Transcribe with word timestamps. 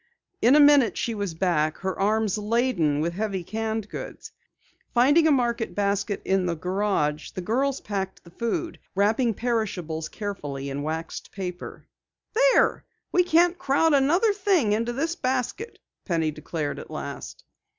In 0.41 0.55
a 0.55 0.59
minute 0.59 0.97
she 0.97 1.13
was 1.13 1.35
back, 1.35 1.77
her 1.77 1.99
arms 1.99 2.35
laden 2.35 3.01
with 3.01 3.13
heavy 3.13 3.43
canned 3.43 3.87
goods. 3.87 4.31
Finding 4.95 5.27
a 5.27 5.31
market 5.31 5.75
basket 5.75 6.23
in 6.25 6.47
the 6.47 6.55
garage, 6.55 7.29
the 7.29 7.41
girls 7.41 7.79
packed 7.81 8.23
the 8.23 8.31
food, 8.31 8.79
wrapping 8.95 9.35
perishables 9.35 10.09
carefully 10.09 10.71
in 10.71 10.81
waxed 10.81 11.31
paper. 11.31 11.85
"There! 12.33 12.83
We 13.11 13.23
can't 13.23 13.59
crowd 13.59 13.93
another 13.93 14.33
thing 14.33 14.73
into 14.73 14.91
the 14.91 15.15
basket," 15.21 15.77
Penny 16.03 16.31
declared 16.31 16.79
at 16.79 16.89
last. 16.89 17.43